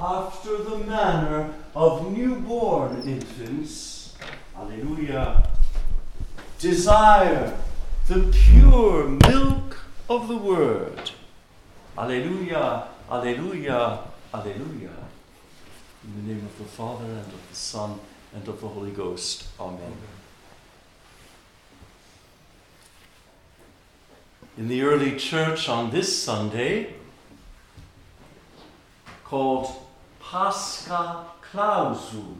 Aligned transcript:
after 0.00 0.56
the 0.56 0.78
manner 0.78 1.52
of 1.76 2.10
newborn 2.16 3.02
infants, 3.02 4.14
Alleluia, 4.56 5.46
desire 6.58 7.56
the 8.08 8.32
pure 8.32 9.08
milk 9.28 9.78
of 10.08 10.28
the 10.28 10.36
word. 10.36 11.10
Alleluia, 11.98 12.88
Alleluia, 13.10 14.00
Alleluia. 14.32 14.90
In 16.02 16.16
the 16.16 16.32
name 16.32 16.46
of 16.46 16.58
the 16.58 16.64
Father, 16.64 17.04
and 17.04 17.18
of 17.18 17.48
the 17.50 17.54
Son, 17.54 18.00
and 18.34 18.48
of 18.48 18.60
the 18.60 18.68
Holy 18.68 18.90
Ghost. 18.90 19.48
Amen. 19.60 19.92
In 24.56 24.68
the 24.68 24.82
early 24.82 25.16
church 25.16 25.68
on 25.68 25.90
this 25.90 26.22
Sunday, 26.22 26.94
called 29.24 29.70
Pascha 30.30 31.24
Clausum, 31.42 32.36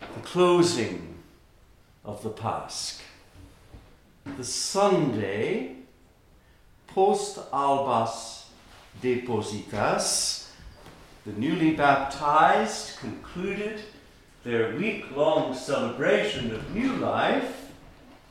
the 0.00 0.20
closing 0.22 1.16
of 2.02 2.22
the 2.22 2.30
Pasch. 2.30 2.98
The 4.38 4.44
Sunday 4.44 5.76
post 6.86 7.36
albas 7.50 8.44
depositas, 9.02 10.48
the 11.26 11.32
newly 11.32 11.74
baptized 11.74 12.98
concluded 13.00 13.82
their 14.44 14.74
week 14.76 15.14
long 15.14 15.54
celebration 15.54 16.54
of 16.54 16.74
new 16.74 16.94
life 16.94 17.70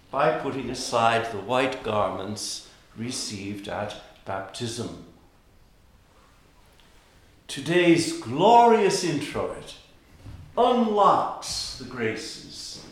by 0.09 0.31
putting 0.39 0.71
aside 0.71 1.31
the 1.31 1.37
white 1.37 1.83
garments 1.83 2.69
received 2.97 3.67
at 3.67 4.01
baptism. 4.25 5.05
Today's 7.47 8.19
glorious 8.19 9.05
introit 9.05 9.75
unlocks 10.57 11.77
the 11.77 11.85
graces 11.85 12.85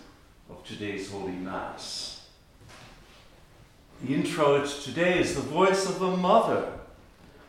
of 0.49 0.63
today's 0.63 1.11
Holy 1.11 1.33
Mass. 1.33 2.25
The 4.01 4.15
introit 4.15 4.67
today 4.81 5.19
is 5.19 5.35
the 5.35 5.41
voice 5.41 5.89
of 5.89 6.01
a 6.01 6.15
mother 6.15 6.71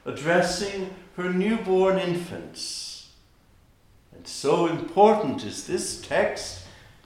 addressing 0.04 0.92
her 1.16 1.32
newborn 1.32 1.96
infants. 1.96 3.12
And 4.12 4.26
so 4.26 4.66
important 4.66 5.44
is 5.44 5.64
this 5.64 6.00
text 6.00 6.64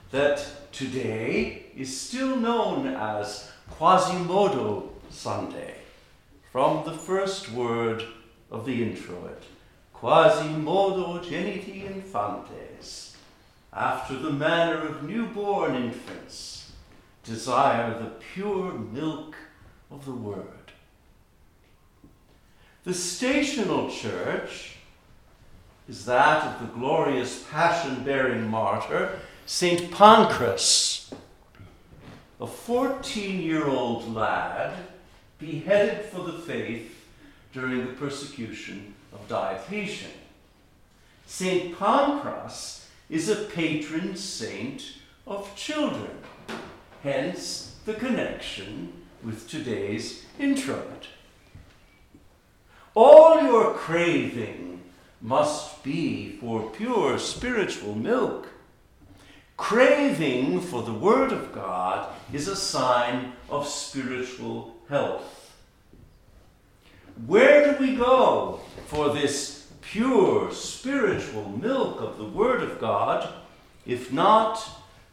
that 0.09 0.71
today 0.71 1.67
is 1.77 2.01
still 2.01 2.37
known 2.37 2.87
as 2.87 3.51
Quasimodo 3.69 4.89
Sunday, 5.11 5.75
from 6.51 6.85
the 6.85 6.97
first 6.97 7.51
word 7.51 8.03
of 8.49 8.65
the 8.65 8.81
introit, 8.81 9.43
Quasimodo 10.01 11.23
geniti 11.23 11.85
infantes, 11.85 13.15
after 13.71 14.17
the 14.17 14.31
manner 14.31 14.87
of 14.87 15.03
newborn 15.03 15.75
infants, 15.75 16.71
desire 17.23 17.93
the 17.99 18.09
pure 18.33 18.73
milk 18.73 19.35
of 19.91 20.05
the 20.05 20.11
word. 20.11 20.71
The 22.83 22.95
stational 22.95 23.91
church 23.91 24.77
is 25.87 26.05
that 26.05 26.47
of 26.47 26.61
the 26.61 26.73
glorious 26.79 27.43
passion 27.51 28.03
bearing 28.03 28.49
martyr, 28.49 29.19
St. 29.45 29.91
Pancras, 29.91 31.13
a 32.39 32.47
14 32.47 33.39
year 33.39 33.67
old 33.67 34.15
lad 34.15 34.73
beheaded 35.37 36.05
for 36.05 36.23
the 36.23 36.39
faith 36.39 37.05
during 37.53 37.85
the 37.85 37.93
persecution 37.93 38.95
of 39.13 39.27
Diocletian. 39.27 40.11
St. 41.25 41.77
Pancras 41.77 42.87
is 43.09 43.29
a 43.29 43.35
patron 43.35 44.15
saint 44.15 44.93
of 45.27 45.55
children, 45.55 46.17
hence 47.03 47.75
the 47.85 47.93
connection 47.93 48.93
with 49.23 49.49
today's 49.49 50.25
introit. 50.39 51.07
All 52.93 53.41
your 53.41 53.73
craving 53.73 54.81
must 55.21 55.83
be 55.83 56.37
for 56.37 56.69
pure 56.71 57.17
spiritual 57.17 57.95
milk. 57.95 58.47
Craving 59.55 60.59
for 60.59 60.83
the 60.83 60.93
Word 60.93 61.31
of 61.31 61.53
God 61.53 62.09
is 62.33 62.47
a 62.47 62.55
sign 62.55 63.33
of 63.49 63.67
spiritual 63.67 64.75
health. 64.89 65.40
Where 67.25 67.73
do 67.73 67.79
we 67.79 67.95
go 67.95 68.61
for 68.87 69.13
this 69.13 69.67
pure 69.81 70.51
spiritual 70.51 71.49
milk 71.49 71.99
of 72.01 72.17
the 72.17 72.25
Word 72.25 72.61
of 72.61 72.79
God, 72.79 73.33
if 73.85 74.11
not 74.11 74.63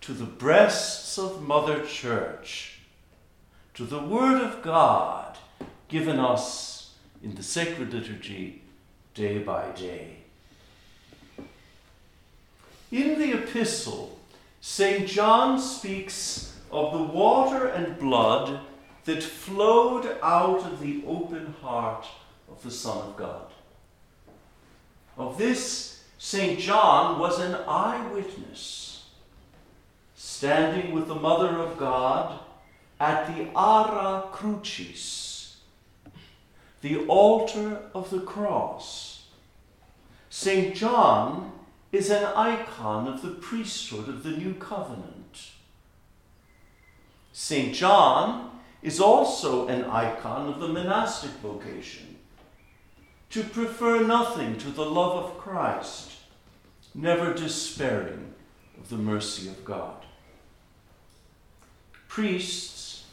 to 0.03 0.13
the 0.13 0.25
breasts 0.25 1.19
of 1.19 1.43
Mother 1.43 1.85
Church, 1.85 2.81
to 3.75 3.85
the 3.85 4.01
Word 4.01 4.41
of 4.41 4.63
God 4.63 5.39
given 5.89 6.19
us 6.19 6.95
in 7.23 7.35
the 7.35 7.43
sacred 7.43 7.93
liturgy 7.93 8.63
day 9.15 9.39
by 9.39 9.71
day. 9.73 10.19
In 12.91 13.19
the 13.19 13.33
epistle, 13.33 14.19
St. 14.61 15.07
John 15.07 15.59
speaks 15.59 16.57
of 16.71 16.93
the 16.93 17.13
water 17.13 17.67
and 17.67 17.99
blood 17.99 18.61
that 19.09 19.23
flowed 19.23 20.19
out 20.23 20.65
of 20.67 20.81
the 20.81 21.03
open 21.07 21.55
heart 21.63 22.07
of 22.51 22.63
the 22.63 22.71
Son 22.71 22.99
of 22.99 23.17
God. 23.17 23.51
Of 25.17 25.39
this, 25.39 26.05
St. 26.19 26.59
John 26.59 27.19
was 27.19 27.41
an 27.41 27.55
eyewitness, 27.67 29.07
standing 30.15 30.93
with 30.93 31.09
the 31.09 31.15
Mother 31.15 31.57
of 31.57 31.79
God 31.79 32.39
at 33.01 33.27
the 33.29 33.49
Ara 33.59 34.25
Crucis 34.31 35.29
the 36.81 37.07
altar 37.07 37.81
of 37.95 38.11
the 38.11 38.21
cross. 38.21 39.27
St. 40.31 40.77
John 40.77 41.53
is 41.91 42.11
an 42.11 42.25
icon 42.25 43.09
of 43.09 43.23
the 43.23 43.31
priesthood 43.31 44.09
of 44.09 44.23
the 44.23 44.31
new 44.31 44.55
covenant. 44.55 45.51
St. 47.33 47.75
John 47.75 48.58
is 48.83 49.01
also 49.01 49.67
an 49.69 49.85
icon 49.85 50.49
of 50.49 50.61
the 50.61 50.69
monastic 50.69 51.31
vocation 51.43 52.17
to 53.31 53.43
prefer 53.43 54.01
nothing 54.01 54.57
to 54.59 54.71
the 54.71 54.85
love 54.85 55.25
of 55.25 55.39
Christ, 55.39 56.13
never 56.95 57.35
despairing 57.35 58.35
of 58.79 58.89
the 58.89 58.97
mercy 58.97 59.49
of 59.49 59.65
God. 59.65 60.07
Priests, 62.07 63.05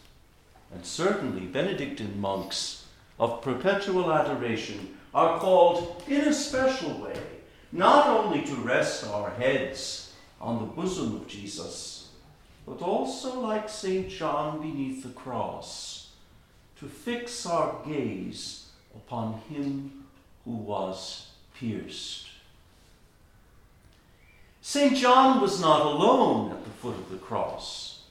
and 0.73 0.85
certainly 0.85 1.45
Benedictine 1.45 2.19
monks, 2.19 2.85
of 3.19 3.41
perpetual 3.41 4.11
adoration 4.11 4.97
are 5.13 5.39
called 5.39 6.03
in 6.07 6.21
a 6.21 6.33
special 6.33 7.01
way 7.01 7.19
not 7.75 8.07
only 8.07 8.41
to 8.43 8.55
rest 8.55 9.05
our 9.07 9.29
heads 9.31 10.13
on 10.39 10.59
the 10.59 10.65
bosom 10.65 11.15
of 11.15 11.27
Jesus, 11.27 11.94
but 12.65 12.81
also, 12.81 13.39
like 13.39 13.69
St. 13.69 14.09
John 14.09 14.59
beneath 14.59 15.03
the 15.03 15.09
cross, 15.09 16.09
to 16.79 16.85
fix 16.85 17.45
our 17.45 17.75
gaze 17.85 18.67
upon 18.95 19.41
him 19.49 20.05
who 20.43 20.51
was 20.51 21.29
pierced. 21.59 22.27
St. 24.61 24.97
John 24.97 25.41
was 25.41 25.61
not 25.61 25.85
alone 25.85 26.51
at 26.51 26.63
the 26.63 26.71
foot 26.71 26.95
of 26.95 27.09
the 27.11 27.17
cross. 27.17 28.01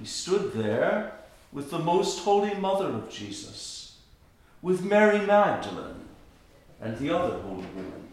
He 0.00 0.06
stood 0.06 0.54
there 0.54 1.12
with 1.52 1.70
the 1.70 1.78
most 1.78 2.20
holy 2.20 2.54
mother 2.54 2.86
of 2.86 3.10
Jesus 3.10 3.98
with 4.62 4.82
Mary 4.82 5.24
Magdalene 5.26 6.06
and 6.80 6.96
the 6.98 7.10
other 7.14 7.38
holy 7.40 7.66
women. 7.76 8.08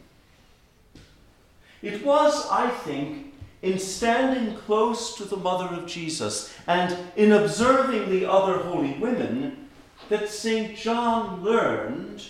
It 1.81 2.04
was, 2.04 2.48
I 2.50 2.69
think, 2.69 3.29
in 3.62 3.78
standing 3.78 4.56
close 4.56 5.16
to 5.16 5.26
the 5.26 5.38
mother 5.38 5.76
of 5.76 5.86
Jesus 5.86 6.54
and 6.68 6.98
in 7.16 7.32
observing 7.32 8.10
the 8.10 8.30
other 8.30 8.60
holy 8.60 8.94
women 8.94 9.70
that 10.08 10.30
St. 10.30 10.78
John 10.78 11.44
learned 11.44 12.24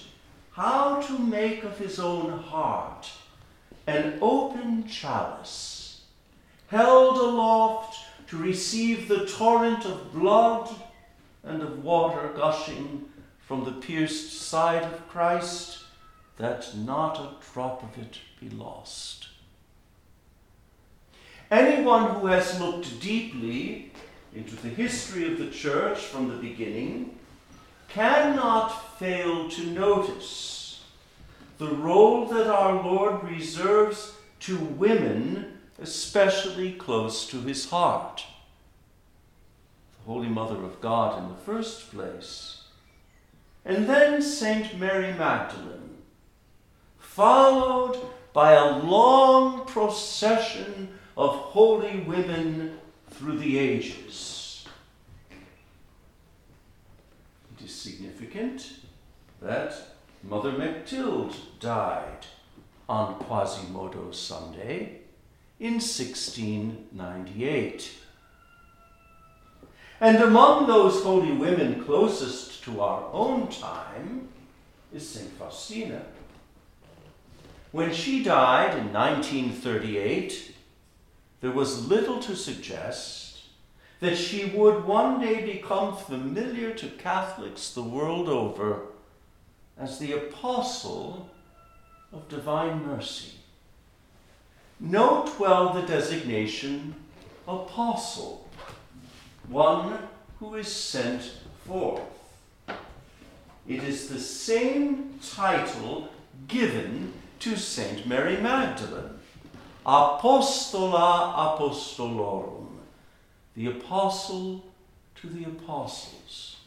how 0.51 1.01
to 1.01 1.19
make 1.19 1.63
of 1.63 1.77
his 1.77 1.99
own 1.99 2.39
heart 2.39 3.11
an 3.87 4.19
open 4.21 4.87
chalice, 4.87 6.01
held 6.67 7.17
aloft 7.17 7.99
to 8.27 8.37
receive 8.37 9.07
the 9.07 9.25
torrent 9.25 9.85
of 9.85 10.13
blood 10.13 10.69
and 11.43 11.61
of 11.61 11.83
water 11.83 12.31
gushing 12.35 13.09
from 13.39 13.65
the 13.65 13.71
pierced 13.71 14.33
side 14.41 14.83
of 14.83 15.07
Christ, 15.07 15.79
that 16.37 16.75
not 16.75 17.17
a 17.19 17.31
drop 17.53 17.81
of 17.81 18.01
it 18.01 18.19
be 18.39 18.49
lost. 18.49 19.27
Anyone 21.51 22.15
who 22.15 22.27
has 22.27 22.59
looked 22.59 22.99
deeply 22.99 23.91
into 24.35 24.55
the 24.55 24.69
history 24.69 25.31
of 25.31 25.39
the 25.39 25.49
church 25.49 25.97
from 25.97 26.29
the 26.29 26.35
beginning 26.35 27.17
cannot 27.87 28.99
fail 28.99 29.49
to 29.49 29.65
notice 29.65 30.83
the 31.57 31.69
role 31.69 32.27
that 32.27 32.47
our 32.47 32.73
Lord 32.83 33.23
reserves 33.23 34.13
to 34.41 34.57
women, 34.57 35.57
especially 35.81 36.73
close 36.73 37.27
to 37.27 37.41
his 37.41 37.69
heart. 37.69 38.23
The 39.97 40.13
Holy 40.13 40.29
Mother 40.29 40.63
of 40.63 40.79
God 40.79 41.21
in 41.21 41.29
the 41.29 41.35
first 41.35 41.91
place, 41.91 42.63
and 43.65 43.87
then 43.87 44.21
Saint 44.21 44.79
Mary 44.79 45.13
Magdalene, 45.13 45.97
followed 46.99 47.99
by 48.33 48.53
a 48.53 48.77
long 48.77 49.65
procession 49.65 50.98
of 51.19 51.35
holy 51.35 51.99
women 52.07 52.79
through 53.09 53.37
the 53.37 53.59
ages. 53.59 54.65
It 57.57 57.65
is 57.65 57.75
significant 57.75 58.75
that 59.41 59.75
Mother 60.23 60.53
Mechtild 60.53 61.35
died 61.59 62.25
on 62.87 63.15
Quasimodo 63.15 64.13
Sunday 64.13 64.99
in 65.59 65.73
1698. 65.73 67.95
And 69.99 70.23
among 70.23 70.67
those 70.67 71.03
holy 71.03 71.33
women 71.33 71.83
closest 71.83 72.63
to 72.63 72.79
our 72.79 73.09
own 73.11 73.49
time 73.49 74.29
is 74.93 75.09
St. 75.09 75.33
Faustina. 75.33 76.03
When 77.73 77.93
she 77.93 78.23
died 78.23 78.77
in 78.77 78.93
1938, 78.93 80.48
there 81.41 81.51
was 81.51 81.87
little 81.87 82.19
to 82.19 82.35
suggest 82.35 83.43
that 83.99 84.17
she 84.17 84.45
would 84.45 84.85
one 84.85 85.19
day 85.19 85.45
become 85.45 85.95
familiar 85.95 86.73
to 86.73 86.87
Catholics 86.89 87.71
the 87.71 87.83
world 87.83 88.29
over 88.29 88.83
as 89.77 89.99
the 89.99 90.13
apostle 90.13 91.29
of 92.11 92.27
divine 92.27 92.85
mercy. 92.85 93.33
Note 94.79 95.37
well 95.39 95.73
the 95.73 95.81
designation 95.81 96.95
apostle, 97.47 98.47
one 99.47 99.97
who 100.39 100.55
is 100.55 100.73
sent 100.73 101.33
forth. 101.65 102.01
It 103.67 103.83
is 103.83 104.07
the 104.07 104.19
same 104.19 105.19
title 105.21 106.09
given 106.47 107.13
to 107.39 107.57
Saint 107.57 108.07
Mary 108.07 108.37
Magdalene, 108.37 109.18
Apostola 109.89 111.57
Apostolorum, 111.57 112.77
the 113.55 113.65
apostle 113.65 114.63
to 115.15 115.27
the 115.27 115.45
apostles. 115.45 116.57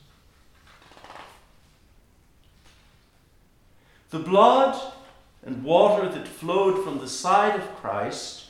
The 4.10 4.19
blood 4.19 4.76
and 5.44 5.62
water 5.62 6.08
that 6.08 6.26
flowed 6.26 6.82
from 6.82 6.98
the 6.98 7.08
side 7.08 7.54
of 7.54 7.76
Christ 7.76 8.46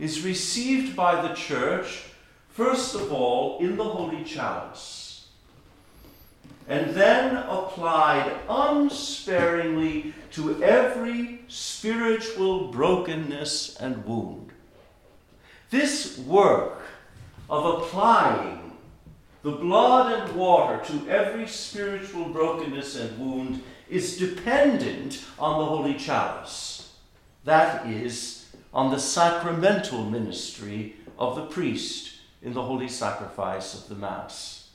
is 0.00 0.24
received 0.24 0.96
by 0.96 1.22
the 1.22 1.34
church, 1.34 2.02
first 2.48 2.96
of 2.96 3.12
all, 3.12 3.60
in 3.60 3.76
the 3.76 3.84
holy 3.84 4.24
chalice, 4.24 5.07
and 6.68 6.94
then 6.94 7.36
applied 7.36 8.30
unsparingly 8.48 10.12
to 10.30 10.62
every 10.62 11.40
spiritual 11.48 12.68
brokenness 12.68 13.76
and 13.76 14.04
wound. 14.04 14.52
This 15.70 16.18
work 16.18 16.82
of 17.48 17.82
applying 17.82 18.72
the 19.42 19.52
blood 19.52 20.12
and 20.12 20.36
water 20.36 20.84
to 20.84 21.08
every 21.08 21.46
spiritual 21.46 22.26
brokenness 22.26 22.96
and 22.96 23.18
wound 23.18 23.62
is 23.88 24.18
dependent 24.18 25.24
on 25.38 25.58
the 25.58 25.64
holy 25.64 25.94
chalice. 25.94 26.92
That 27.44 27.86
is, 27.86 28.46
on 28.74 28.90
the 28.90 28.98
sacramental 28.98 30.04
ministry 30.04 30.96
of 31.18 31.36
the 31.36 31.46
priest 31.46 32.16
in 32.42 32.52
the 32.52 32.62
holy 32.62 32.88
sacrifice 32.88 33.74
of 33.74 33.88
the 33.88 33.94
Mass. 33.94 34.67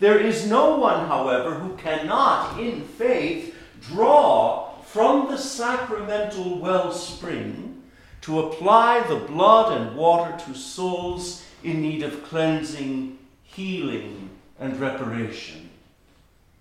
There 0.00 0.18
is 0.18 0.48
no 0.48 0.76
one, 0.76 1.06
however, 1.06 1.54
who 1.54 1.76
cannot, 1.76 2.60
in 2.60 2.82
faith, 2.82 3.54
draw 3.80 4.68
from 4.82 5.28
the 5.28 5.38
sacramental 5.38 6.58
wellspring 6.58 7.82
to 8.22 8.40
apply 8.40 9.00
the 9.08 9.16
blood 9.16 9.80
and 9.80 9.96
water 9.96 10.36
to 10.44 10.54
souls 10.54 11.44
in 11.62 11.82
need 11.82 12.02
of 12.02 12.24
cleansing, 12.24 13.18
healing, 13.42 14.30
and 14.58 14.78
reparation. 14.78 15.70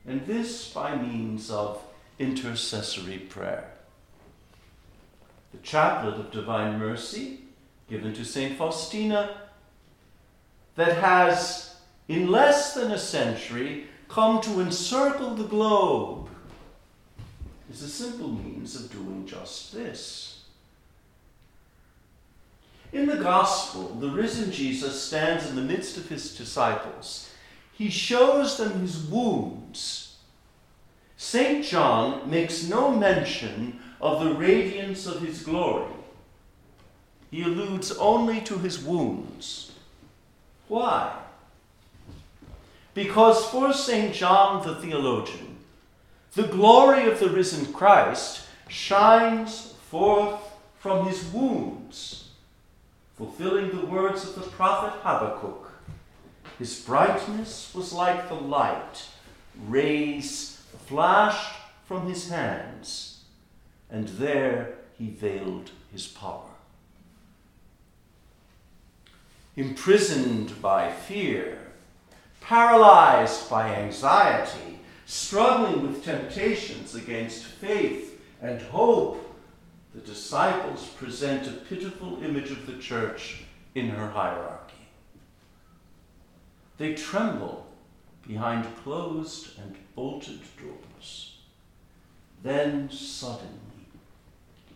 And 0.06 0.26
this 0.26 0.72
by 0.72 0.96
means 0.96 1.52
of 1.52 1.82
intercessory 2.20 3.18
prayer. 3.18 3.72
The 5.52 5.60
chaplet 5.60 6.16
of 6.16 6.32
divine 6.32 6.80
mercy, 6.80 7.42
given 7.90 8.14
to 8.14 8.26
St. 8.26 8.58
Faustina, 8.58 9.38
that 10.76 10.98
has, 10.98 11.67
in 12.08 12.32
less 12.32 12.74
than 12.74 12.92
a 12.92 12.98
century, 12.98 13.88
come 14.08 14.42
to 14.42 14.62
encircle 14.62 15.36
the 15.36 15.44
globe 15.44 16.30
is 17.70 17.82
a 17.82 17.90
simple 17.90 18.30
means 18.30 18.76
of 18.76 18.92
doing 18.92 19.26
just 19.26 19.74
this. 19.74 20.46
In 22.94 23.06
the 23.06 23.18
Gospel, 23.18 23.96
the 23.96 24.10
risen 24.10 24.52
Jesus 24.52 25.04
stands 25.04 25.50
in 25.50 25.56
the 25.56 25.62
midst 25.62 25.98
of 25.98 26.08
his 26.08 26.36
disciples. 26.36 27.30
He 27.74 27.90
shows 27.90 28.58
them 28.58 28.80
his 28.80 29.04
wounds. 29.04 30.16
St. 31.18 31.66
John 31.66 32.30
makes 32.30 32.70
no 32.70 32.92
mention 32.92 33.80
of 34.00 34.24
the 34.24 34.34
radiance 34.34 35.06
of 35.06 35.22
his 35.22 35.44
glory. 35.44 35.92
He 37.30 37.44
alludes 37.44 37.92
only 37.92 38.40
to 38.42 38.58
his 38.58 38.82
wounds. 38.82 39.74
Why? 40.70 41.14
Because 42.98 43.46
for 43.46 43.74
St. 43.74 44.12
John 44.12 44.66
the 44.66 44.74
theologian, 44.74 45.58
the 46.34 46.48
glory 46.48 47.08
of 47.08 47.20
the 47.20 47.30
risen 47.30 47.72
Christ 47.72 48.48
shines 48.70 49.76
forth 49.92 50.42
from 50.80 51.06
his 51.06 51.24
wounds, 51.26 52.32
fulfilling 53.16 53.70
the 53.70 53.86
words 53.86 54.28
of 54.28 54.34
the 54.34 54.50
prophet 54.50 55.00
Habakkuk. 55.04 55.72
His 56.58 56.80
brightness 56.80 57.72
was 57.76 57.94
like 57.94 58.30
the 58.30 58.34
light, 58.34 59.06
rays 59.68 60.60
flashed 60.88 61.54
from 61.86 62.08
his 62.08 62.32
hands, 62.32 63.26
and 63.92 64.08
there 64.08 64.74
he 64.98 65.12
veiled 65.12 65.70
his 65.92 66.08
power. 66.08 66.50
Imprisoned 69.56 70.60
by 70.64 70.92
fear, 70.92 71.67
paralyzed 72.42 73.50
by 73.50 73.74
anxiety, 73.76 74.80
struggling 75.06 75.82
with 75.82 76.04
temptations 76.04 76.96
against 76.96 77.44
faith 77.44 78.22
and 78.42 78.62
hope, 78.62 79.24
the 79.94 80.02
disciples 80.02 80.88
present 80.90 81.48
a 81.48 81.52
pitiful 81.52 82.24
image 82.24 82.52
of 82.52 82.66
the 82.68 82.78
church 82.78 83.44
in 83.74 83.90
her 83.90 84.10
hierarchy. 84.10 84.88
They 86.78 86.94
tremble 86.94 87.66
behind 88.28 88.68
closed 88.84 89.58
and 89.60 89.76
bolted 89.96 90.42
doors. 90.62 91.38
Then 92.44 92.90
suddenly, 92.92 93.52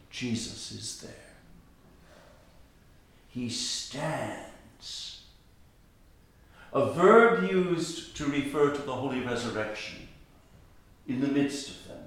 Jesus 0.09 0.71
is 0.71 1.01
there. 1.01 1.11
He 3.29 3.49
stands. 3.49 5.20
A 6.73 6.91
verb 6.91 7.51
used 7.51 8.15
to 8.17 8.25
refer 8.25 8.71
to 8.71 8.81
the 8.81 8.93
holy 8.93 9.19
resurrection 9.19 10.07
in 11.07 11.19
the 11.19 11.27
midst 11.27 11.69
of 11.69 11.87
them. 11.87 12.03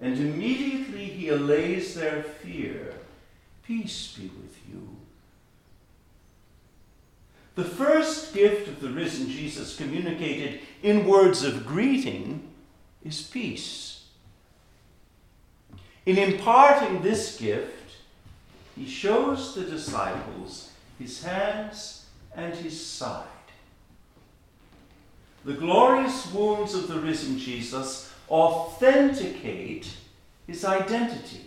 And 0.00 0.18
immediately 0.18 1.06
he 1.06 1.28
allays 1.30 1.94
their 1.94 2.22
fear. 2.22 2.94
Peace 3.64 4.14
be 4.18 4.24
with 4.24 4.56
you. 4.68 4.96
The 7.54 7.64
first 7.64 8.34
gift 8.34 8.68
of 8.68 8.80
the 8.80 8.90
risen 8.90 9.28
Jesus 9.28 9.76
communicated 9.76 10.60
in 10.82 11.06
words 11.06 11.42
of 11.42 11.66
greeting 11.66 12.48
is 13.04 13.22
peace. 13.22 14.04
In 16.06 16.18
imparting 16.18 17.02
this 17.02 17.36
gift, 17.38 17.96
he 18.76 18.86
shows 18.86 19.54
the 19.54 19.64
disciples 19.64 20.70
his 20.98 21.22
hands 21.24 22.06
and 22.34 22.54
his 22.54 22.84
side. 22.84 23.26
The 25.44 25.54
glorious 25.54 26.32
wounds 26.32 26.74
of 26.74 26.88
the 26.88 27.00
risen 27.00 27.38
Jesus 27.38 28.12
authenticate 28.30 29.88
his 30.46 30.64
identity. 30.64 31.46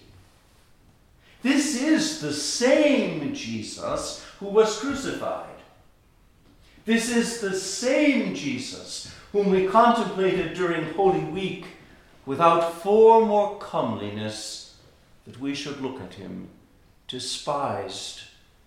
This 1.44 1.82
is 1.82 2.22
the 2.22 2.34
same 2.34 3.34
Jesus 3.34 4.26
who 4.40 4.48
was 4.48 4.80
crucified. 4.80 5.48
This 6.86 7.16
is 7.16 7.42
the 7.42 7.54
same 7.54 8.34
Jesus 8.34 9.14
whom 9.32 9.50
we 9.50 9.68
contemplated 9.68 10.54
during 10.54 10.94
Holy 10.94 11.24
Week, 11.24 11.66
without 12.26 12.74
form 12.82 13.32
or 13.32 13.58
comeliness, 13.60 14.76
that 15.26 15.40
we 15.40 15.56
should 15.56 15.82
look 15.82 16.02
at 16.02 16.16
him, 16.16 16.50
despised 17.08 18.22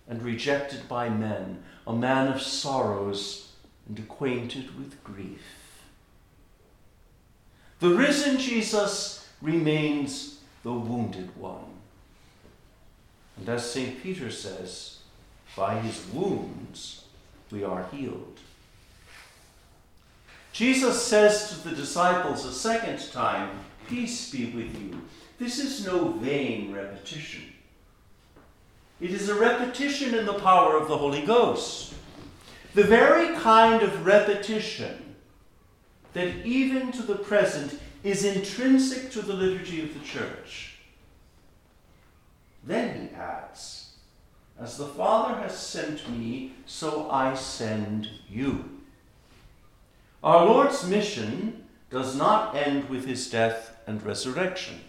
and 0.07 0.21
rejected 0.21 0.87
by 0.87 1.09
men, 1.09 1.63
a 1.85 1.93
man 1.93 2.27
of 2.27 2.41
sorrows 2.41 3.51
and 3.87 3.99
acquainted 3.99 4.77
with 4.77 5.03
grief. 5.03 5.41
The 7.79 7.89
risen 7.89 8.39
Jesus 8.39 9.27
remains 9.41 10.39
the 10.63 10.73
wounded 10.73 11.35
one. 11.37 11.75
And 13.37 13.49
as 13.49 13.69
St. 13.69 14.01
Peter 14.01 14.31
says, 14.31 14.99
by 15.55 15.79
his 15.79 16.05
wounds 16.13 17.05
we 17.51 17.63
are 17.63 17.85
healed. 17.91 18.39
Jesus 20.51 21.03
says 21.03 21.49
to 21.49 21.69
the 21.69 21.75
disciples 21.75 22.45
a 22.45 22.53
second 22.53 23.11
time, 23.11 23.49
Peace 23.87 24.31
be 24.31 24.45
with 24.45 24.73
you. 24.81 25.01
This 25.37 25.59
is 25.59 25.85
no 25.85 26.13
vain 26.13 26.73
repetition. 26.73 27.43
It 29.01 29.11
is 29.11 29.27
a 29.27 29.35
repetition 29.35 30.15
in 30.15 30.25
the 30.25 30.39
power 30.39 30.77
of 30.77 30.87
the 30.87 30.97
Holy 30.97 31.25
Ghost. 31.25 31.93
The 32.75 32.83
very 32.83 33.33
kind 33.37 33.81
of 33.81 34.05
repetition 34.05 35.15
that 36.11 36.45
even 36.45 36.91
to 36.91 37.03
the 37.03 37.15
present 37.15 37.79
is 38.03 38.25
intrinsic 38.25 39.11
to 39.11 39.21
the 39.21 39.31
liturgy 39.31 39.81
of 39.81 39.93
the 39.93 40.05
church. 40.05 40.75
Then 42.65 43.07
he 43.07 43.15
adds, 43.15 43.93
As 44.59 44.77
the 44.77 44.87
Father 44.87 45.35
has 45.35 45.57
sent 45.57 46.09
me, 46.09 46.51
so 46.65 47.09
I 47.09 47.33
send 47.35 48.09
you. 48.29 48.69
Our 50.21 50.45
Lord's 50.45 50.85
mission 50.85 51.63
does 51.89 52.17
not 52.17 52.57
end 52.57 52.89
with 52.89 53.05
his 53.05 53.29
death 53.29 53.71
and 53.87 54.03
resurrection. 54.03 54.81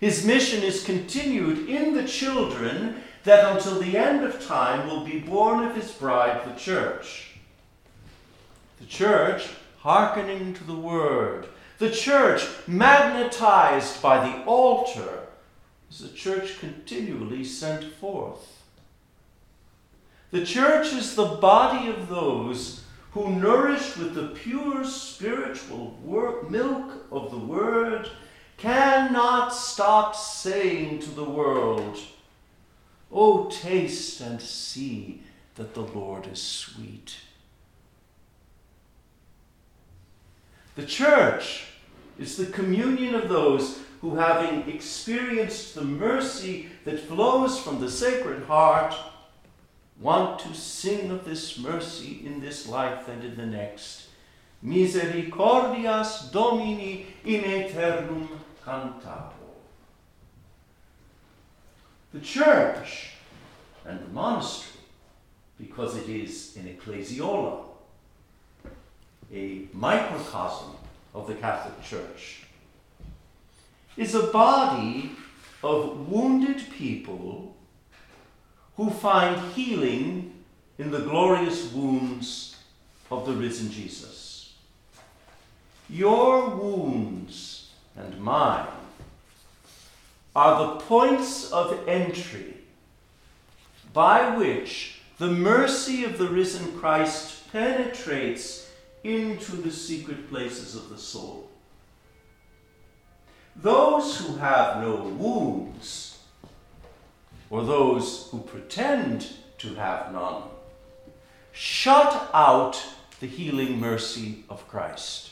His 0.00 0.26
mission 0.26 0.64
is 0.64 0.82
continued 0.82 1.68
in 1.68 1.94
the 1.94 2.08
children 2.08 3.04
that 3.24 3.56
until 3.56 3.80
the 3.80 3.96
end 3.96 4.24
of 4.24 4.44
time 4.46 4.86
will 4.86 5.04
be 5.04 5.18
born 5.18 5.64
of 5.64 5.74
his 5.74 5.90
bride, 5.92 6.44
the 6.44 6.58
church. 6.58 7.32
The 8.80 8.86
church, 8.86 9.48
hearkening 9.78 10.54
to 10.54 10.64
the 10.64 10.76
word, 10.76 11.48
the 11.78 11.90
church, 11.90 12.46
magnetized 12.66 14.00
by 14.00 14.28
the 14.28 14.44
altar, 14.44 15.26
is 15.90 15.98
the 15.98 16.16
church 16.16 16.58
continually 16.58 17.44
sent 17.44 17.84
forth. 17.94 18.62
The 20.30 20.44
church 20.44 20.92
is 20.92 21.14
the 21.14 21.36
body 21.36 21.88
of 21.88 22.08
those 22.08 22.84
who, 23.12 23.30
nourished 23.30 23.96
with 23.96 24.14
the 24.14 24.28
pure 24.28 24.84
spiritual 24.84 25.96
milk 26.50 27.06
of 27.12 27.30
the 27.30 27.38
Word, 27.38 28.08
cannot 28.56 29.50
stop 29.50 30.16
saying 30.16 30.98
to 31.00 31.10
the 31.10 31.22
world, 31.22 31.98
Oh, 33.12 33.48
taste 33.50 34.20
and 34.20 34.40
see 34.40 35.22
that 35.54 35.74
the 35.74 35.82
Lord 35.82 36.26
is 36.26 36.42
sweet. 36.42 37.16
The 40.74 40.86
church 40.86 41.66
is 42.18 42.36
the 42.36 42.46
communion 42.46 43.14
of 43.14 43.28
those 43.28 43.78
who, 44.00 44.16
having 44.16 44.68
experienced 44.68 45.74
the 45.74 45.84
mercy 45.84 46.68
that 46.84 47.00
flows 47.00 47.58
from 47.58 47.80
the 47.80 47.90
Sacred 47.90 48.44
Heart, 48.44 48.94
want 50.00 50.40
to 50.40 50.54
sing 50.54 51.10
of 51.10 51.24
this 51.24 51.58
mercy 51.58 52.22
in 52.24 52.40
this 52.40 52.68
life 52.68 53.08
and 53.08 53.22
in 53.24 53.36
the 53.36 53.46
next. 53.46 54.08
Misericordias 54.64 56.32
Domini 56.32 57.06
in 57.24 57.44
aeternum 57.44 58.28
cantabo. 58.64 59.33
The 62.14 62.20
church 62.20 63.10
and 63.84 63.98
the 63.98 64.08
monastery, 64.12 64.80
because 65.58 65.96
it 65.96 66.08
is 66.08 66.56
an 66.56 66.68
ecclesiola, 66.68 67.64
a 69.32 69.62
microcosm 69.72 70.76
of 71.12 71.26
the 71.26 71.34
Catholic 71.34 71.82
Church, 71.82 72.44
is 73.96 74.14
a 74.14 74.28
body 74.28 75.10
of 75.64 76.08
wounded 76.08 76.62
people 76.78 77.56
who 78.76 78.90
find 78.90 79.52
healing 79.52 80.34
in 80.78 80.92
the 80.92 81.00
glorious 81.00 81.72
wounds 81.72 82.58
of 83.10 83.26
the 83.26 83.32
risen 83.32 83.72
Jesus. 83.72 84.54
Your 85.90 86.48
wounds 86.50 87.72
and 87.96 88.20
mine 88.20 88.83
are 90.34 90.58
the 90.58 90.80
points 90.80 91.52
of 91.52 91.88
entry 91.88 92.54
by 93.92 94.36
which 94.36 95.00
the 95.18 95.30
mercy 95.30 96.04
of 96.04 96.18
the 96.18 96.28
risen 96.28 96.76
Christ 96.78 97.50
penetrates 97.52 98.68
into 99.04 99.56
the 99.56 99.70
secret 99.70 100.28
places 100.28 100.74
of 100.74 100.88
the 100.88 100.98
soul. 100.98 101.48
Those 103.54 104.18
who 104.18 104.36
have 104.36 104.82
no 104.82 104.96
wounds, 104.96 106.18
or 107.50 107.64
those 107.64 108.28
who 108.30 108.40
pretend 108.40 109.30
to 109.58 109.74
have 109.74 110.12
none, 110.12 110.42
shut 111.52 112.28
out 112.34 112.82
the 113.20 113.28
healing 113.28 113.78
mercy 113.78 114.44
of 114.50 114.66
Christ. 114.66 115.30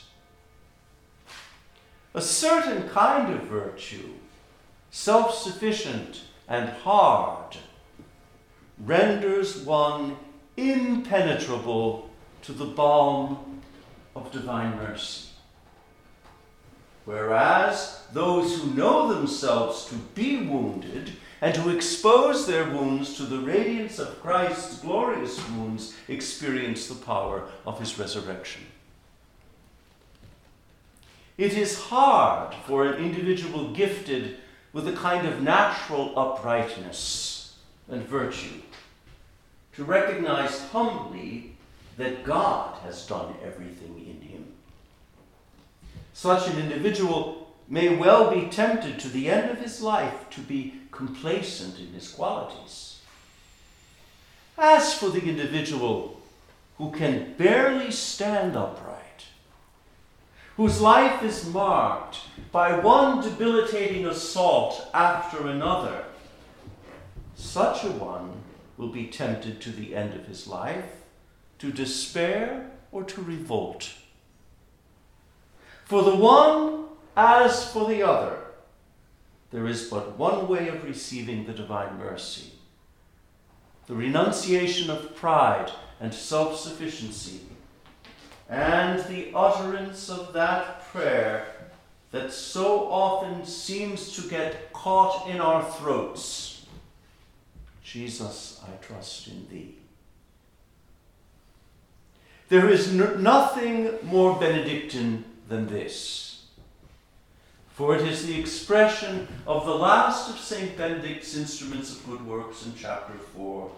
A 2.13 2.21
certain 2.21 2.87
kind 2.89 3.33
of 3.33 3.41
virtue, 3.41 4.13
self 4.93 5.33
sufficient 5.33 6.21
and 6.47 6.69
hard, 6.69 7.57
renders 8.77 9.57
one 9.65 10.15
impenetrable 10.55 12.09
to 12.43 12.51
the 12.53 12.65
balm 12.65 13.59
of 14.15 14.31
divine 14.31 14.77
mercy. 14.77 15.29
Whereas 17.05 18.03
those 18.13 18.61
who 18.61 18.75
know 18.75 19.11
themselves 19.11 19.85
to 19.85 19.95
be 19.95 20.37
wounded 20.37 21.13
and 21.41 21.57
who 21.57 21.75
expose 21.75 22.45
their 22.45 22.69
wounds 22.69 23.17
to 23.17 23.23
the 23.23 23.39
radiance 23.39 23.97
of 23.97 24.21
Christ's 24.21 24.79
glorious 24.79 25.37
wounds 25.49 25.95
experience 26.07 26.87
the 26.87 27.03
power 27.03 27.49
of 27.65 27.79
his 27.79 27.97
resurrection. 27.97 28.61
It 31.35 31.57
is 31.57 31.79
hard 31.79 32.53
for 32.67 32.85
an 32.85 33.03
individual 33.03 33.73
gifted 33.73 34.37
with 34.73 34.87
a 34.87 34.93
kind 34.93 35.27
of 35.27 35.41
natural 35.41 36.17
uprightness 36.17 37.55
and 37.87 38.01
virtue 38.07 38.61
to 39.73 39.83
recognize 39.83 40.61
humbly 40.69 41.55
that 41.97 42.23
God 42.23 42.75
has 42.83 43.05
done 43.05 43.35
everything 43.45 43.97
in 43.97 44.27
him. 44.27 44.45
Such 46.13 46.47
an 46.47 46.59
individual 46.59 47.53
may 47.67 47.95
well 47.95 48.31
be 48.31 48.47
tempted 48.47 48.99
to 48.99 49.09
the 49.09 49.29
end 49.29 49.51
of 49.51 49.59
his 49.59 49.81
life 49.81 50.29
to 50.31 50.41
be 50.41 50.81
complacent 50.91 51.79
in 51.79 51.87
his 51.93 52.09
qualities. 52.09 52.99
As 54.57 54.93
for 54.93 55.09
the 55.09 55.23
individual 55.23 56.19
who 56.77 56.91
can 56.91 57.33
barely 57.37 57.91
stand 57.91 58.55
upright, 58.55 59.02
whose 60.57 60.79
life 60.79 61.23
is 61.23 61.49
marked 61.49 62.19
by 62.51 62.77
one 62.79 63.21
debilitating 63.21 64.05
assault 64.05 64.87
after 64.93 65.47
another, 65.47 66.05
such 67.35 67.83
a 67.83 67.91
one 67.91 68.31
will 68.77 68.89
be 68.89 69.07
tempted 69.07 69.59
to 69.61 69.71
the 69.71 69.95
end 69.95 70.13
of 70.13 70.27
his 70.27 70.47
life 70.47 71.03
to 71.59 71.71
despair 71.71 72.71
or 72.91 73.03
to 73.03 73.21
revolt. 73.21 73.93
For 75.85 76.03
the 76.03 76.15
one 76.15 76.85
as 77.15 77.71
for 77.71 77.87
the 77.87 78.03
other, 78.03 78.37
there 79.51 79.67
is 79.67 79.89
but 79.89 80.17
one 80.17 80.47
way 80.47 80.67
of 80.67 80.83
receiving 80.83 81.45
the 81.45 81.53
divine 81.53 81.97
mercy 81.97 82.53
the 83.87 83.95
renunciation 83.95 84.89
of 84.89 85.15
pride 85.15 85.71
and 85.99 86.13
self 86.13 86.57
sufficiency, 86.57 87.41
and 88.53 89.03
the 89.05 89.31
utterance 89.33 90.09
of 90.09 90.31
that 90.33 90.85
prayer 90.91 91.47
that 92.11 92.31
so 92.31 92.87
often 92.91 93.43
seems 93.45 94.15
to 94.15 94.29
get 94.29 94.71
caught 94.71 95.27
in 95.27 95.41
our 95.41 95.63
throats 95.63 96.53
Jesus, 97.83 98.59
I 98.63 98.83
trust 98.83 99.27
in 99.27 99.47
thee. 99.51 99.75
There 102.49 102.69
is 102.69 102.91
nothing 102.91 103.91
more 104.01 104.39
Benedictine 104.39 105.25
than 105.47 105.67
this, 105.67 106.45
for 107.73 107.95
it 107.95 108.01
is 108.01 108.25
the 108.25 108.39
expression 108.39 109.27
of 109.45 109.65
the 109.65 109.75
last 109.75 110.29
of 110.31 110.39
St. 110.39 110.75
Benedict's 110.75 111.35
instruments 111.35 111.91
of 111.91 112.05
good 112.07 112.25
works 112.25 112.65
in 112.65 112.73
chapter 112.75 113.13
4 113.13 113.69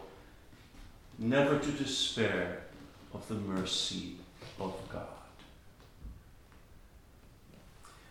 never 1.18 1.60
to 1.60 1.72
despair 1.72 2.64
of 3.14 3.28
the 3.28 3.36
mercy 3.36 4.16
of 4.60 4.74
God. 4.92 5.08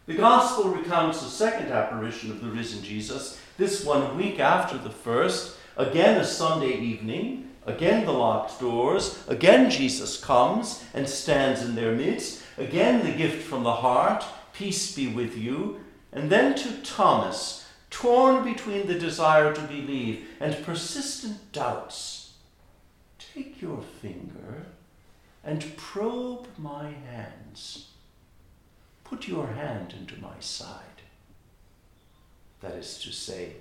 The 0.06 0.14
Gospel 0.14 0.70
recounts 0.70 1.22
the 1.22 1.28
second 1.28 1.72
apparition 1.72 2.30
of 2.30 2.42
the 2.42 2.48
risen 2.48 2.82
Jesus, 2.82 3.40
this 3.56 3.84
one 3.84 4.16
week 4.18 4.38
after 4.38 4.76
the 4.76 4.90
first, 4.90 5.56
again 5.76 6.20
a 6.20 6.24
Sunday 6.24 6.76
evening, 6.76 7.50
again 7.64 8.04
the 8.04 8.12
locked 8.12 8.60
doors, 8.60 9.24
again 9.28 9.70
Jesus 9.70 10.22
comes 10.22 10.84
and 10.92 11.08
stands 11.08 11.62
in 11.62 11.74
their 11.74 11.94
midst, 11.94 12.42
again 12.58 13.02
the 13.04 13.16
gift 13.16 13.42
from 13.42 13.62
the 13.62 13.72
heart, 13.72 14.24
peace 14.52 14.94
be 14.94 15.08
with 15.08 15.38
you, 15.38 15.80
and 16.12 16.30
then 16.30 16.54
to 16.54 16.82
Thomas, 16.82 17.66
torn 17.88 18.44
between 18.44 18.86
the 18.86 18.98
desire 18.98 19.54
to 19.54 19.60
believe 19.62 20.26
and 20.38 20.64
persistent 20.64 21.52
doubts. 21.52 22.34
Take 23.18 23.62
your 23.62 23.80
finger 24.02 24.66
and 25.44 25.76
probe 25.76 26.46
my 26.56 26.90
hands. 27.10 27.90
Put 29.04 29.28
your 29.28 29.46
hand 29.48 29.94
into 29.98 30.20
my 30.20 30.40
side. 30.40 30.80
That 32.60 32.72
is 32.72 32.98
to 33.00 33.12
say, 33.12 33.56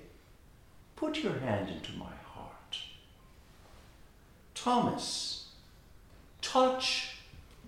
put 0.96 1.22
your 1.22 1.38
hand 1.38 1.68
into 1.68 1.92
my 1.92 2.12
heart. 2.32 2.78
Thomas, 4.54 5.48
touch 6.40 7.18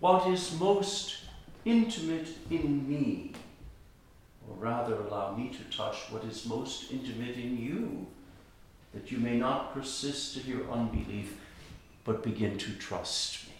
what 0.00 0.26
is 0.28 0.58
most 0.58 1.18
intimate 1.66 2.28
in 2.50 2.88
me, 2.88 3.32
or 4.48 4.56
rather 4.56 4.94
allow 4.94 5.36
me 5.36 5.50
to 5.50 5.76
touch 5.76 5.96
what 6.10 6.24
is 6.24 6.46
most 6.46 6.90
intimate 6.90 7.36
in 7.36 7.58
you, 7.58 8.06
that 8.94 9.12
you 9.12 9.18
may 9.18 9.36
not 9.36 9.74
persist 9.74 10.38
in 10.38 10.46
your 10.46 10.70
unbelief, 10.70 11.38
but 12.04 12.22
begin 12.22 12.56
to 12.56 12.72
trust 12.74 13.46
me. 13.48 13.55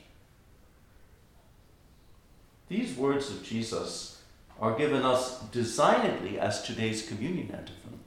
These 2.68 2.96
words 2.96 3.30
of 3.30 3.42
Jesus 3.42 4.23
are 4.61 4.76
given 4.76 5.02
us 5.04 5.40
designedly 5.52 6.38
as 6.38 6.62
today's 6.62 7.06
communion 7.06 7.50
antiphon 7.52 8.00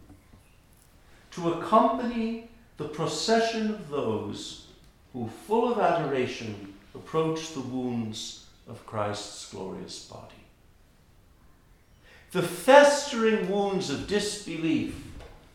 to 1.32 1.54
accompany 1.54 2.50
the 2.78 2.88
procession 2.88 3.70
of 3.70 3.89
those 3.89 4.68
who, 5.13 5.30
full 5.48 5.72
of 5.72 5.80
adoration, 5.80 6.74
approach 6.96 7.54
the 7.54 7.62
wounds 7.62 8.46
of 8.68 8.86
Christ's 8.86 9.51
glorious 9.51 10.06
body. 10.06 10.36
The 12.32 12.42
festering 12.42 13.50
wounds 13.50 13.89
of 13.89 14.08
disbelief, 14.08 14.96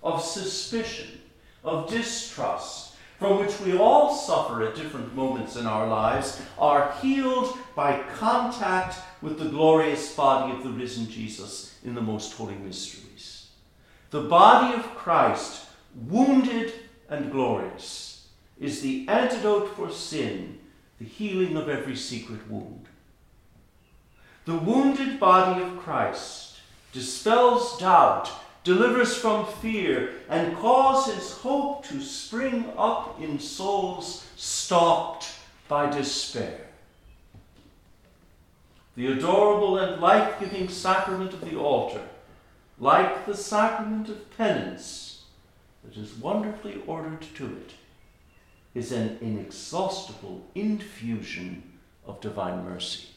of 0.02 0.22
suspicion, 0.22 1.20
of 1.62 1.88
distrust, 1.88 2.83
from 3.18 3.38
which 3.38 3.58
we 3.60 3.76
all 3.76 4.14
suffer 4.14 4.62
at 4.66 4.74
different 4.74 5.14
moments 5.14 5.56
in 5.56 5.66
our 5.66 5.86
lives, 5.86 6.40
are 6.58 6.94
healed 7.00 7.56
by 7.74 8.02
contact 8.16 8.98
with 9.22 9.38
the 9.38 9.48
glorious 9.48 10.14
body 10.14 10.52
of 10.52 10.62
the 10.62 10.70
risen 10.70 11.08
Jesus 11.08 11.78
in 11.84 11.94
the 11.94 12.00
most 12.00 12.32
holy 12.34 12.56
mysteries. 12.56 13.48
The 14.10 14.22
body 14.22 14.74
of 14.74 14.94
Christ, 14.94 15.66
wounded 15.94 16.72
and 17.08 17.32
glorious, 17.32 18.28
is 18.60 18.80
the 18.80 19.06
antidote 19.08 19.74
for 19.74 19.90
sin, 19.90 20.58
the 20.98 21.04
healing 21.04 21.56
of 21.56 21.68
every 21.68 21.96
secret 21.96 22.48
wound. 22.48 22.86
The 24.44 24.56
wounded 24.56 25.18
body 25.18 25.62
of 25.62 25.78
Christ 25.78 26.58
dispels 26.92 27.78
doubt 27.78 28.30
delivers 28.64 29.14
from 29.14 29.46
fear, 29.46 30.14
and 30.30 30.56
causes 30.56 31.32
hope 31.32 31.84
to 31.84 32.00
spring 32.00 32.72
up 32.78 33.20
in 33.20 33.38
souls 33.38 34.26
stopped 34.36 35.30
by 35.68 35.90
despair. 35.90 36.60
The 38.96 39.08
adorable 39.08 39.78
and 39.78 40.00
life 40.00 40.40
giving 40.40 40.68
sacrament 40.68 41.34
of 41.34 41.42
the 41.42 41.58
altar, 41.58 42.02
like 42.78 43.26
the 43.26 43.36
sacrament 43.36 44.08
of 44.08 44.36
penance 44.36 45.24
that 45.84 45.96
is 45.96 46.14
wonderfully 46.14 46.80
ordered 46.86 47.22
to 47.34 47.44
it, 47.44 47.72
is 48.74 48.92
an 48.92 49.18
inexhaustible 49.20 50.42
infusion 50.54 51.62
of 52.06 52.20
divine 52.20 52.64
mercy. 52.64 53.08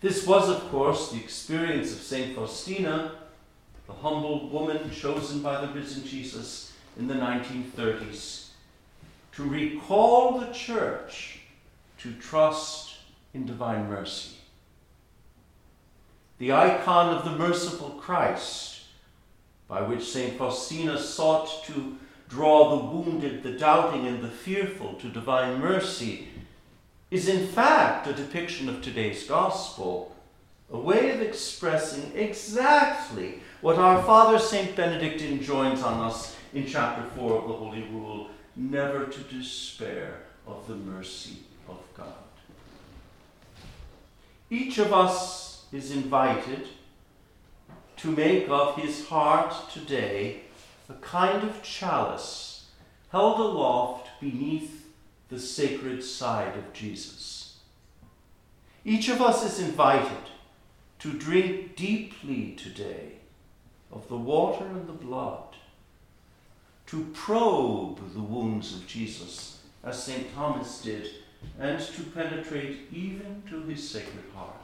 This 0.00 0.26
was, 0.26 0.48
of 0.48 0.70
course, 0.70 1.10
the 1.10 1.18
experience 1.18 1.92
of 1.92 2.00
St. 2.00 2.36
Faustina, 2.36 3.12
the 3.86 3.92
humble 3.92 4.48
woman 4.48 4.90
chosen 4.90 5.40
by 5.42 5.60
the 5.60 5.72
risen 5.72 6.04
Jesus 6.04 6.72
in 6.98 7.06
the 7.06 7.14
1930s 7.14 8.48
to 9.32 9.44
recall 9.44 10.40
the 10.40 10.52
church 10.52 11.40
to 11.98 12.12
trust 12.14 12.96
in 13.34 13.44
divine 13.44 13.88
mercy. 13.88 14.36
The 16.38 16.52
icon 16.52 17.14
of 17.14 17.24
the 17.24 17.36
merciful 17.36 17.90
Christ, 17.90 18.80
by 19.68 19.82
which 19.82 20.04
St. 20.04 20.38
Faustina 20.38 20.98
sought 20.98 21.64
to 21.66 21.96
draw 22.28 22.70
the 22.70 22.84
wounded, 22.84 23.42
the 23.42 23.52
doubting, 23.52 24.06
and 24.06 24.22
the 24.22 24.28
fearful 24.28 24.94
to 24.94 25.08
divine 25.08 25.60
mercy, 25.60 26.28
is 27.10 27.28
in 27.28 27.46
fact 27.46 28.06
a 28.06 28.12
depiction 28.12 28.68
of 28.68 28.82
today's 28.82 29.24
gospel, 29.24 30.15
a 30.72 30.78
way 30.78 31.10
of 31.10 31.22
expressing 31.22 32.12
exactly 32.14 33.40
what 33.60 33.76
our 33.76 34.02
Father 34.02 34.38
St. 34.38 34.74
Benedict 34.74 35.22
enjoins 35.22 35.82
on 35.82 36.00
us 36.04 36.36
in 36.52 36.66
chapter 36.66 37.08
4 37.16 37.32
of 37.32 37.48
the 37.48 37.54
Holy 37.54 37.82
Rule 37.84 38.30
never 38.56 39.04
to 39.04 39.20
despair 39.20 40.22
of 40.46 40.66
the 40.66 40.74
mercy 40.74 41.38
of 41.68 41.78
God. 41.96 42.14
Each 44.50 44.78
of 44.78 44.92
us 44.92 45.64
is 45.72 45.90
invited 45.90 46.66
to 47.98 48.10
make 48.10 48.48
of 48.48 48.76
his 48.76 49.06
heart 49.08 49.54
today 49.72 50.42
a 50.88 50.94
kind 50.94 51.42
of 51.42 51.62
chalice 51.62 52.66
held 53.10 53.40
aloft 53.40 54.08
beneath 54.20 54.86
the 55.28 55.38
sacred 55.40 56.02
side 56.02 56.56
of 56.56 56.72
Jesus. 56.72 57.58
Each 58.84 59.08
of 59.08 59.20
us 59.20 59.44
is 59.44 59.66
invited 59.66 60.30
to 60.98 61.12
drink 61.12 61.76
deeply 61.76 62.52
today 62.52 63.12
of 63.92 64.08
the 64.08 64.16
water 64.16 64.64
and 64.64 64.88
the 64.88 64.92
blood, 64.92 65.56
to 66.86 67.04
probe 67.12 68.12
the 68.14 68.20
wounds 68.20 68.74
of 68.74 68.86
Jesus, 68.86 69.62
as 69.84 70.02
St. 70.02 70.34
Thomas 70.34 70.82
did, 70.82 71.08
and 71.58 71.80
to 71.80 72.02
penetrate 72.02 72.88
even 72.92 73.42
to 73.48 73.62
his 73.62 73.88
sacred 73.88 74.24
heart. 74.34 74.54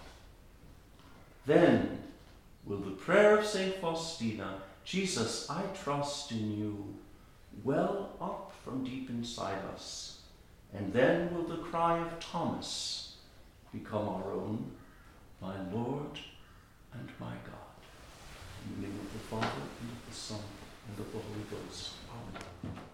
Then 1.47 1.99
will 2.64 2.79
the 2.79 2.92
prayer 2.92 3.38
of 3.38 3.47
St. 3.47 3.77
Faustina, 3.77 4.62
Jesus, 4.85 5.49
I 5.51 5.62
trust 5.83 6.33
in 6.33 6.59
you, 6.59 6.95
well 7.62 8.16
up 8.21 8.53
from 8.64 8.85
deep 8.85 9.11
inside 9.11 9.59
us 9.75 10.12
and 10.75 10.92
then 10.92 11.35
will 11.35 11.45
the 11.45 11.62
cry 11.62 11.99
of 11.99 12.18
Thomas 12.18 13.16
become 13.73 14.09
our 14.09 14.33
own, 14.33 14.71
my 15.43 15.57
Lord 15.73 16.19
and 16.95 17.09
my 17.19 17.35
God. 17.45 17.75
In 18.65 18.81
the 18.81 18.87
name 18.87 18.99
of 19.01 19.13
the 19.13 19.19
Father, 19.19 19.67
and 19.81 19.91
of 19.91 20.09
the 20.09 20.15
Son, 20.15 20.39
and 20.89 20.99
of 20.99 21.13
the 21.13 21.19
Holy 21.19 21.45
Ghost. 21.51 21.95
Amen. 22.09 22.92